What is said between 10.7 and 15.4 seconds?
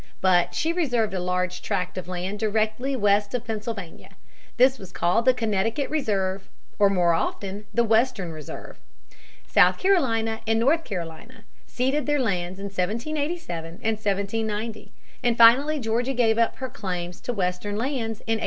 Carolina ceded their lands in 1787 and 1790, and